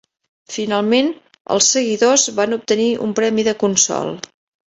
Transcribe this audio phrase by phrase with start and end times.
[0.51, 1.09] Finalment,
[1.57, 4.13] els seguidors van obtenir un premi de consol.